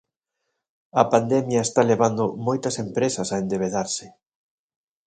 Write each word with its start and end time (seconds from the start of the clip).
A 1.01 1.03
pandemia 1.13 1.61
está 1.67 1.81
levando 1.91 2.23
moitas 2.47 2.75
empresas 2.85 3.27
a 3.31 3.39
endebedarse. 3.43 4.05